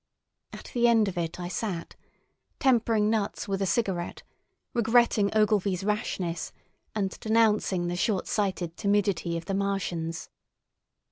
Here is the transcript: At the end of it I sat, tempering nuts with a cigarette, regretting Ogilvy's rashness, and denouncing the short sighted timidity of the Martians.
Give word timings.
At 0.51 0.71
the 0.73 0.87
end 0.87 1.07
of 1.07 1.15
it 1.15 1.39
I 1.39 1.47
sat, 1.47 1.95
tempering 2.57 3.07
nuts 3.11 3.47
with 3.47 3.61
a 3.61 3.67
cigarette, 3.67 4.23
regretting 4.73 5.29
Ogilvy's 5.37 5.83
rashness, 5.83 6.51
and 6.95 7.11
denouncing 7.19 7.85
the 7.85 7.95
short 7.95 8.25
sighted 8.25 8.75
timidity 8.77 9.37
of 9.37 9.45
the 9.45 9.53
Martians. 9.53 10.27